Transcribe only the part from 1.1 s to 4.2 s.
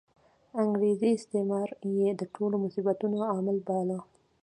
استعمار یې د ټولو مصیبتونو عامل باله.